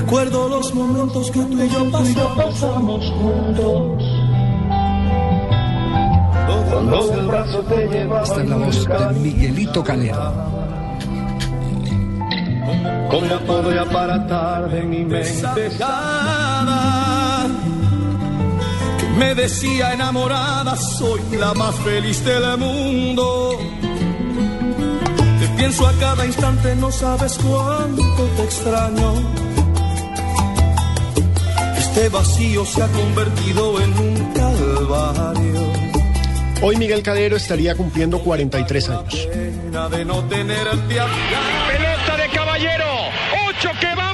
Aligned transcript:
Recuerdo 0.00 0.48
los 0.48 0.72
momentos 0.74 1.28
que 1.32 1.40
tú 1.40 1.60
y 1.60 1.68
yo 1.68 1.90
pasamos, 2.36 3.04
juntos. 3.10 4.04
Cuando 6.70 7.06
del 7.08 7.26
brazo 7.26 7.58
te 7.62 7.88
llevaba 7.88 8.22
Esta 8.22 8.42
es 8.42 8.48
la 8.48 8.56
voz 8.58 8.86
de 8.86 9.20
Miguelito 9.20 9.82
Calero. 9.82 10.32
¿Cómo 13.10 13.40
podría 13.44 13.82
aparatar 13.82 14.70
de 14.70 14.82
mi 14.82 15.04
mente? 15.04 15.70
Que 18.98 19.06
me 19.18 19.34
decía 19.34 19.94
enamorada, 19.94 20.76
soy 20.76 21.22
la 21.36 21.54
más 21.54 21.74
feliz 21.74 22.24
del 22.24 22.56
mundo. 22.56 23.58
Te 25.40 25.48
pienso 25.56 25.88
a 25.88 25.92
cada 25.94 26.24
instante, 26.24 26.76
no 26.76 26.92
sabes 26.92 27.36
cuánto 27.42 28.24
te 28.36 28.44
extraño. 28.44 29.48
Este 31.98 32.10
vacío 32.10 32.64
se 32.64 32.80
ha 32.80 32.86
convertido 32.86 33.80
en 33.80 33.98
un 33.98 34.32
calvario. 34.32 35.72
Hoy 36.62 36.76
Miguel 36.76 37.02
Calero 37.02 37.36
estaría 37.36 37.74
cumpliendo 37.74 38.20
43 38.20 38.88
años. 38.90 39.26
Pelota 39.26 40.36
de 42.16 42.28
caballero. 42.32 42.84
Ocho 43.48 43.70
que 43.80 43.92
va 43.96 44.07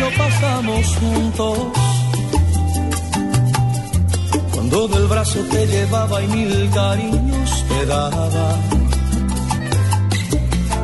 yo 0.00 0.08
pasamos 0.16 0.96
juntos. 0.96 1.58
Cuando 4.52 4.88
del 4.88 5.06
brazo 5.06 5.40
te 5.50 5.66
llevaba 5.66 6.22
y 6.22 6.28
mil 6.28 6.70
cariños 6.70 7.64
te 7.68 7.86
daba. 7.86 8.56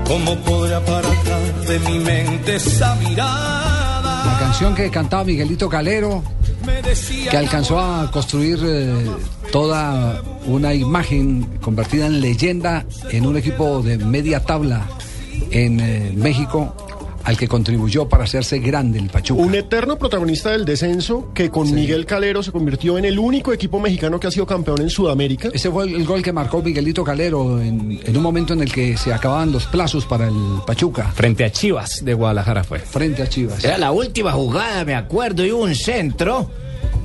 ¿Cómo 0.06 0.36
podría 0.36 0.76
apartar 0.76 1.42
de 1.66 1.78
mi 1.80 1.98
mente 1.98 2.56
esa 2.56 2.94
La 2.94 3.08
mirada? 3.08 4.36
canción 4.38 4.74
que 4.74 4.90
cantaba 4.90 5.24
Miguelito 5.24 5.68
Calero, 5.68 6.22
que 7.30 7.36
alcanzó 7.36 7.80
a 7.80 8.10
construir 8.10 8.58
eh, 8.62 9.10
toda 9.50 10.22
una 10.46 10.74
imagen 10.74 11.58
convertida 11.60 12.06
en 12.06 12.20
leyenda 12.20 12.84
en 13.10 13.26
un 13.26 13.36
equipo 13.36 13.82
de 13.82 13.98
media 13.98 14.44
tabla 14.44 14.86
en 15.50 15.80
eh, 15.80 16.12
México, 16.14 16.74
al 17.26 17.36
que 17.36 17.48
contribuyó 17.48 18.08
para 18.08 18.22
hacerse 18.22 18.60
grande 18.60 19.00
el 19.00 19.08
Pachuca. 19.08 19.42
Un 19.42 19.54
eterno 19.56 19.98
protagonista 19.98 20.52
del 20.52 20.64
descenso 20.64 21.32
que 21.34 21.50
con 21.50 21.74
Miguel 21.74 22.06
Calero 22.06 22.40
se 22.40 22.52
convirtió 22.52 22.98
en 22.98 23.04
el 23.04 23.18
único 23.18 23.52
equipo 23.52 23.80
mexicano 23.80 24.20
que 24.20 24.28
ha 24.28 24.30
sido 24.30 24.46
campeón 24.46 24.80
en 24.80 24.90
Sudamérica. 24.90 25.48
Ese 25.52 25.68
fue 25.68 25.84
el 25.86 26.04
gol 26.04 26.22
que 26.22 26.32
marcó 26.32 26.62
Miguelito 26.62 27.02
Calero 27.02 27.60
en, 27.60 28.00
en 28.04 28.16
un 28.16 28.22
momento 28.22 28.52
en 28.54 28.62
el 28.62 28.72
que 28.72 28.96
se 28.96 29.12
acababan 29.12 29.50
los 29.50 29.66
plazos 29.66 30.06
para 30.06 30.28
el 30.28 30.34
Pachuca, 30.64 31.10
Frente 31.16 31.44
a 31.44 31.50
Chivas 31.50 32.04
de 32.04 32.14
Guadalajara 32.14 32.62
fue. 32.62 32.78
frente 32.78 33.22
a 33.22 33.28
Chivas. 33.28 33.64
Era 33.64 33.76
la 33.76 33.90
última 33.90 34.30
jugada, 34.30 34.84
me 34.84 34.94
acuerdo, 34.94 35.44
y 35.44 35.50
hubo 35.50 35.64
un 35.64 35.74
centro. 35.74 36.48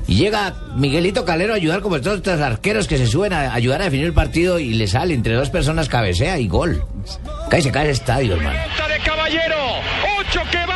Y 0.07 0.15
llega 0.15 0.55
Miguelito 0.75 1.25
Calero 1.25 1.53
a 1.53 1.55
ayudar 1.55 1.81
como 1.81 1.99
todos 2.01 2.17
estos 2.17 2.39
arqueros 2.41 2.87
que 2.87 2.97
se 2.97 3.07
suben 3.07 3.33
a 3.33 3.53
ayudar 3.53 3.81
a 3.81 3.85
definir 3.85 4.05
el 4.07 4.13
partido 4.13 4.59
y 4.59 4.73
le 4.73 4.85
sale 4.87 5.13
entre 5.13 5.33
dos 5.33 5.49
personas 5.49 5.87
cabecea 5.89 6.37
y 6.37 6.47
gol. 6.47 6.83
Cae 7.49 7.61
se 7.61 7.71
cae 7.71 7.85
el 7.85 7.91
estadio, 7.91 8.33
hermano. 8.35 8.59
Pelota 10.31 10.49
de 10.49 10.51
caballero. 10.51 10.51
Ocho 10.51 10.51
que 10.51 10.65
va 10.65 10.70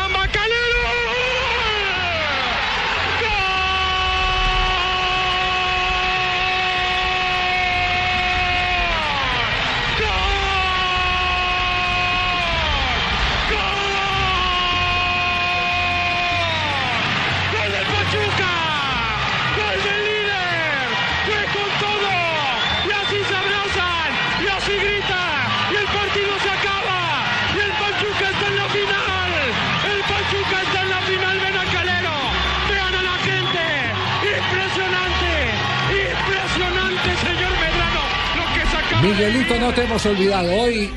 Miguelito, 39.05 39.59
no 39.59 39.71
te 39.71 39.83
hemos 39.83 40.03
olvidado. 40.07 40.49
Hoy 40.49 40.89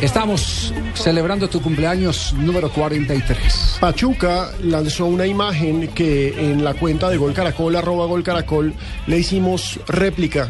estamos 0.00 0.72
celebrando 0.94 1.48
tu 1.48 1.60
cumpleaños 1.60 2.32
número 2.34 2.70
43. 2.70 3.78
Pachuca 3.80 4.52
lanzó 4.62 5.06
una 5.06 5.26
imagen 5.26 5.88
que 5.88 6.52
en 6.52 6.62
la 6.62 6.74
cuenta 6.74 7.10
de 7.10 7.16
Gol 7.16 7.34
Caracol, 7.34 7.74
arroba 7.74 8.06
Gol 8.06 8.22
Caracol, 8.22 8.74
le 9.08 9.18
hicimos 9.18 9.80
réplica. 9.88 10.48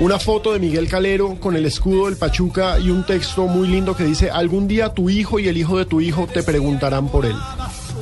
Una 0.00 0.18
foto 0.18 0.52
de 0.52 0.58
Miguel 0.58 0.88
Calero 0.88 1.36
con 1.36 1.54
el 1.54 1.64
escudo 1.64 2.06
del 2.06 2.16
Pachuca 2.16 2.80
y 2.80 2.90
un 2.90 3.06
texto 3.06 3.46
muy 3.46 3.68
lindo 3.68 3.96
que 3.96 4.02
dice, 4.02 4.28
algún 4.28 4.66
día 4.66 4.88
tu 4.88 5.10
hijo 5.10 5.38
y 5.38 5.46
el 5.46 5.56
hijo 5.56 5.78
de 5.78 5.84
tu 5.84 6.00
hijo 6.00 6.26
te 6.26 6.42
preguntarán 6.42 7.06
por 7.06 7.24
él. 7.24 7.36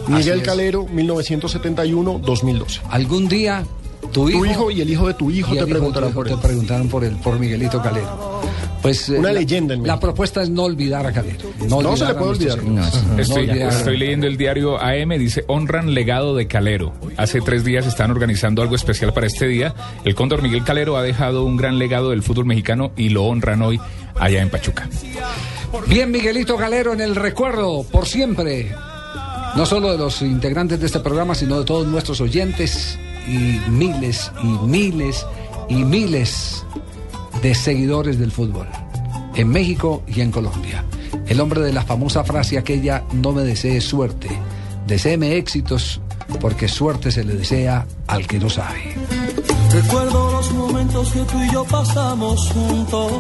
Miguel. 0.09 0.43
Calero, 0.43 0.87
1971-2012. 0.87 2.81
Algún 2.89 3.29
día 3.29 3.67
tu 4.23 4.29
hijo, 4.31 4.39
Tu 4.41 4.47
hijo 4.47 4.71
y 4.71 4.81
el 4.81 4.91
hijo 4.91 5.07
de 5.09 5.15
tu 5.15 5.31
hijo 5.31 5.51
te 5.51 5.57
hijo 5.57 5.67
por 6.13 6.27
te 6.27 6.33
él. 6.33 6.39
preguntaron 6.43 6.89
por 6.89 7.05
él, 7.05 7.17
por 7.23 7.39
Miguelito 7.39 7.83
Calero. 7.83 8.41
Pues 8.83 9.09
eh, 9.09 9.19
Una 9.19 9.29
la- 9.33 9.41
leyenda 9.41 9.75
en 9.75 9.87
La 9.87 9.99
propuesta 10.01 10.43
es 10.43 10.49
no 10.51 10.63
olvidar 10.65 11.07
a 11.07 11.13
Calero. 11.13 11.49
No 11.69 11.97
se 11.97 12.07
le 12.07 12.15
puede 12.15 12.31
olvidar. 12.31 12.63
No 12.63 12.83
Estoy, 13.21 13.49
olvidar. 13.49 13.73
estoy 13.73 13.97
leyendo 13.99 14.27
el 14.27 14.37
diario 14.37 14.81
AM, 14.81 15.11
dice 15.19 15.45
honran 15.49 15.93
legado 15.93 16.35
de 16.37 16.47
Calero. 16.47 16.93
Hace 17.17 17.41
tres 17.41 17.65
días 17.65 17.87
están 17.87 18.11
organizando 18.11 18.63
algo 18.63 18.75
especial 18.77 19.13
para 19.13 19.27
este 19.27 19.47
día. 19.49 19.75
El 20.05 20.15
cóndor 20.15 20.41
Miguel 20.43 20.65
Calero 20.65 20.97
ha 20.97 21.03
dejado 21.03 21.45
un 21.45 21.57
gran 21.57 21.79
legado 21.79 22.11
del 22.11 22.23
fútbol 22.23 22.47
mexicano 22.47 22.93
y 22.97 23.09
lo 23.11 23.25
honran 23.25 23.61
hoy 23.63 23.81
allá 24.19 24.41
en 24.41 24.51
Pachuca. 24.51 24.89
Bien, 25.89 26.11
Miguelito 26.11 26.57
Galero 26.57 26.93
en 26.93 27.01
el 27.01 27.17
recuerdo, 27.17 27.85
por 27.91 28.07
siempre. 28.07 28.73
No 29.57 29.67
solo 29.67 29.91
de 29.93 29.99
los 29.99 30.23
integrantes 30.23 30.79
de 30.81 30.87
este 30.87 31.01
programa, 31.01 31.35
sino 31.35 31.59
de 31.59 31.65
todos 31.65 31.87
nuestros 31.87 32.21
oyentes 32.21 32.99
y 33.27 33.61
miles 33.71 34.31
y 34.43 34.47
miles 34.67 35.27
y 35.69 35.85
miles 35.85 36.65
de 37.43 37.55
seguidores 37.55 38.19
del 38.19 38.33
fútbol. 38.33 38.67
En 39.35 39.49
México 39.49 40.03
y 40.07 40.21
en 40.21 40.31
Colombia. 40.31 40.85
El 41.27 41.41
hombre 41.41 41.61
de 41.61 41.73
la 41.73 41.83
famosa 41.83 42.25
frase 42.25 42.57
aquella, 42.57 43.03
no 43.13 43.33
me 43.33 43.43
desee 43.43 43.81
suerte, 43.81 44.29
deséeme 44.87 45.37
éxitos, 45.37 46.01
porque 46.41 46.69
suerte 46.69 47.11
se 47.11 47.25
le 47.25 47.35
desea 47.35 47.87
al 48.07 48.27
que 48.27 48.39
no 48.39 48.49
sabe. 48.49 48.95
Recuerdo 49.73 50.33
los 50.33 50.53
momentos 50.53 51.13
que 51.13 51.21
tú 51.21 51.43
y 51.43 51.53
yo 51.53 51.65
pasamos 51.65 52.51
juntos. 52.53 53.13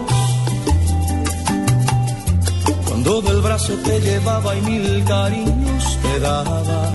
Cuando 2.87 3.20
del 3.23 3.41
brazo 3.43 3.75
te 3.85 4.00
llevaba 4.00 4.56
y 4.56 4.62
mil 4.62 5.05
cariños 5.05 5.99
te 6.02 6.20
daba. 6.20 6.94